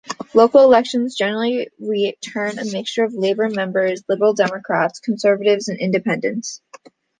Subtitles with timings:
[0.33, 6.59] Local elections generally return a mixture of Labour members, Liberal Democrats, Conservatives and Independents.